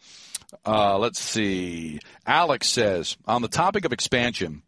[0.66, 2.00] Uh, let's see.
[2.26, 4.62] Alex says on the topic of expansion,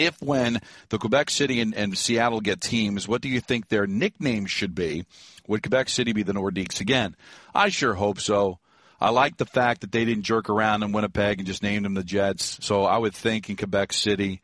[0.00, 3.86] if when the Quebec City and, and, Seattle get teams, what do you think their
[3.86, 5.04] nicknames should be?
[5.46, 7.14] Would Quebec City be the Nordiques again?
[7.54, 8.58] I sure hope so.
[9.00, 11.94] I like the fact that they didn't jerk around in Winnipeg and just named them
[11.94, 12.58] the Jets.
[12.60, 14.42] So I would think in Quebec City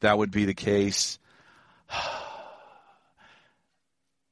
[0.00, 1.18] that would be the case.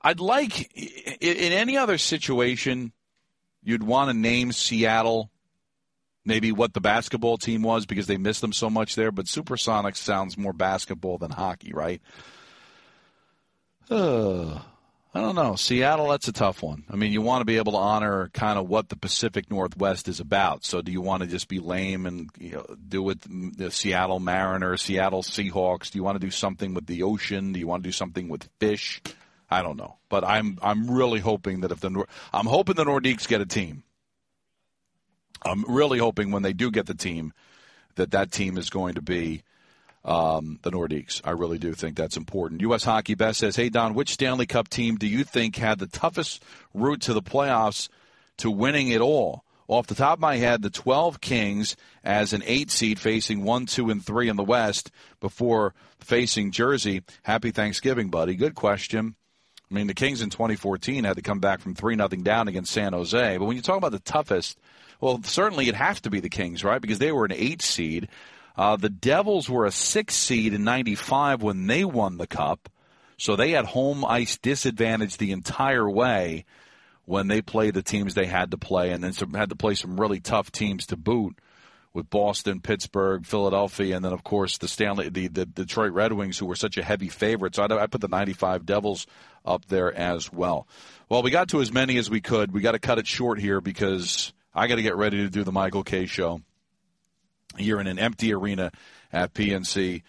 [0.03, 2.93] I'd like in any other situation,
[3.63, 5.31] you'd want to name Seattle
[6.25, 9.13] maybe what the basketball team was because they missed them so much there.
[9.13, 12.01] But Supersonics sounds more basketball than hockey, right?
[13.91, 14.61] Uh,
[15.15, 15.57] I don't know.
[15.57, 16.85] Seattle, that's a tough one.
[16.89, 20.09] I mean, you want to be able to honor kind of what the Pacific Northwest
[20.09, 20.65] is about.
[20.65, 23.21] So, do you want to just be lame and you know, do with
[23.59, 25.91] the Seattle Mariners, Seattle Seahawks?
[25.91, 27.53] Do you want to do something with the ocean?
[27.53, 29.03] Do you want to do something with fish?
[29.51, 33.29] I don't know, but I'm I'm really hoping that if the I'm hoping the Nordiques
[33.29, 33.85] get a team.
[35.45, 37.33] I'm really hoping when they do get the team
[37.97, 39.43] that that team is going to be
[40.05, 41.21] um, the Nordiques.
[41.25, 42.61] I really do think that's important.
[42.63, 42.85] U.S.
[42.85, 46.43] Hockey Best says, "Hey Don, which Stanley Cup team do you think had the toughest
[46.75, 47.89] route to the playoffs
[48.39, 49.45] to winning it all?
[49.69, 53.67] off the top of my head, the 12 Kings as an eight seed facing one,
[53.67, 54.91] two, and three in the West
[55.21, 57.03] before facing Jersey.
[57.23, 58.35] Happy Thanksgiving, buddy.
[58.35, 59.15] Good question.
[59.71, 62.73] I mean, the Kings in 2014 had to come back from 3 nothing down against
[62.73, 63.39] San Jose.
[63.39, 64.59] But when you talk about the toughest,
[65.03, 66.81] well, certainly it has to be the Kings, right?
[66.81, 68.09] Because they were an eight seed.
[68.57, 72.69] Uh, the Devils were a six seed in 95 when they won the Cup.
[73.17, 76.45] So they had home ice disadvantage the entire way
[77.05, 79.75] when they played the teams they had to play, and then some, had to play
[79.75, 81.37] some really tough teams to boot
[81.93, 86.39] with Boston, Pittsburgh, Philadelphia, and then of course the Stanley, the, the Detroit Red Wings,
[86.39, 87.57] who were such a heavy favorite.
[87.57, 89.09] So I, I put the '95 Devils
[89.45, 90.69] up there as well.
[91.09, 92.53] Well, we got to as many as we could.
[92.53, 95.45] We got to cut it short here because I got to get ready to do
[95.45, 96.43] the Michael Kay show
[97.57, 98.71] here in an empty arena
[99.13, 100.03] at PNC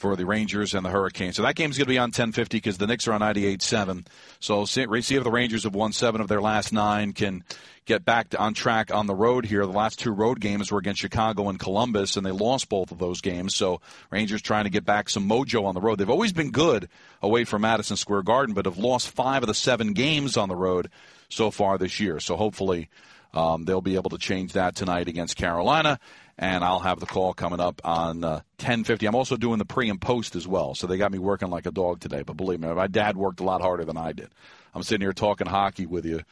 [0.00, 1.36] for the Rangers and the Hurricanes.
[1.36, 4.06] So that game's going to be on 1050 because the Knicks are on 98.7.
[4.40, 7.44] So see, see if the Rangers have won seven of their last nine can
[7.84, 9.66] get back on track on the road here.
[9.66, 12.98] The last two road games were against Chicago and Columbus, and they lost both of
[12.98, 13.54] those games.
[13.54, 15.98] So Rangers trying to get back some mojo on the road.
[15.98, 16.88] They've always been good
[17.20, 20.56] away from Madison Square Garden, but have lost five of the seven games on the
[20.56, 20.88] road
[21.28, 22.20] so far this year.
[22.20, 22.88] So hopefully
[23.34, 25.98] um, they'll be able to change that tonight against Carolina
[26.40, 29.06] and I'll have the call coming up on uh, 10:50.
[29.06, 31.66] I'm also doing the pre and post as well, so they got me working like
[31.66, 32.22] a dog today.
[32.22, 34.30] But believe me, my dad worked a lot harder than I did.
[34.74, 36.22] I'm sitting here talking hockey with you.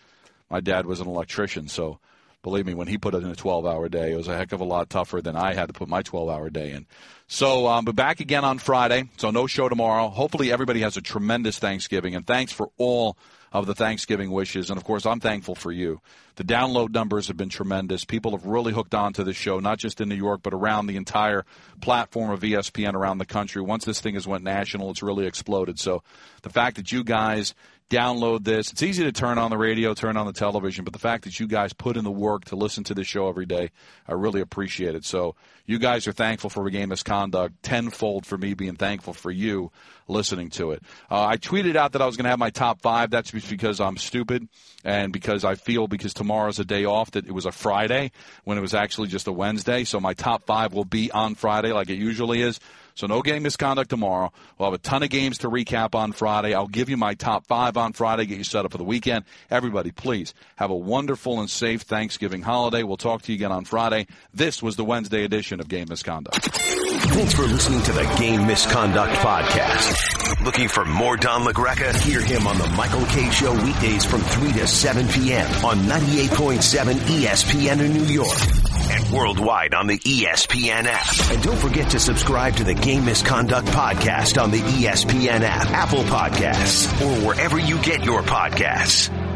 [0.51, 1.99] My dad was an electrician, so
[2.42, 4.64] believe me, when he put in a 12-hour day, it was a heck of a
[4.64, 6.86] lot tougher than I had to put my 12-hour day in.
[7.26, 9.11] So, um, but back again on Friday.
[9.18, 10.09] So no show tomorrow.
[10.09, 13.18] Hopefully, everybody has a tremendous Thanksgiving, and thanks for all
[13.53, 14.70] of the Thanksgiving wishes.
[14.70, 16.01] And of course, I'm thankful for you.
[16.39, 18.05] The download numbers have been tremendous.
[18.05, 20.86] People have really hooked on to the show, not just in New York, but around
[20.86, 21.45] the entire
[21.80, 23.61] platform of ESPN around the country.
[23.61, 25.80] Once this thing has went national, it's really exploded.
[25.80, 26.05] So
[26.43, 27.57] the fact that you guys
[27.91, 28.70] download this.
[28.70, 31.41] It's easy to turn on the radio, turn on the television, but the fact that
[31.41, 33.70] you guys put in the work to listen to this show every day,
[34.07, 35.05] I really appreciate it.
[35.05, 39.72] So you guys are thankful for game misconduct, tenfold for me being thankful for you
[40.07, 40.82] listening to it.
[41.11, 43.11] Uh, I tweeted out that I was going to have my top five.
[43.11, 44.49] That's because I'm stupid
[44.84, 48.12] and because I feel because tomorrow's a day off that it was a Friday
[48.45, 49.83] when it was actually just a Wednesday.
[49.85, 52.61] So my top five will be on Friday like it usually is.
[52.99, 54.32] So no game misconduct tomorrow.
[54.59, 56.53] We'll have a ton of games to recap on Friday.
[56.53, 59.24] I'll give you my top five on Friday, get you set up for the weekend.
[59.53, 62.82] Everybody, please have a wonderful and safe Thanksgiving holiday.
[62.82, 64.09] We'll talk to you again on Friday.
[64.34, 66.40] This was the Wednesday edition of Game Misconduct.
[66.51, 70.44] Thanks for listening to the Game Misconduct Podcast.
[70.44, 71.94] Looking for more Don LaGreca?
[72.01, 75.46] Hear him on the Michael Kay Show weekdays from 3 to 7 p.m.
[75.64, 81.30] on 98.7 ESPN in New York and worldwide on the ESPN app.
[81.30, 86.05] And don't forget to subscribe to the Game Misconduct Podcast on the ESPN app, Apple
[86.05, 89.28] Podcasts, or wherever you get your podcasts.